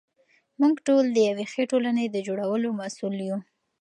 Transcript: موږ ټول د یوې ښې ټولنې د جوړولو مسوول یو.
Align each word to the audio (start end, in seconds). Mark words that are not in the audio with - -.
موږ 0.59 0.75
ټول 0.87 1.03
د 1.11 1.17
یوې 1.29 1.45
ښې 1.51 1.63
ټولنې 1.71 2.05
د 2.09 2.17
جوړولو 2.27 2.67
مسوول 2.79 3.17
یو. 3.29 3.37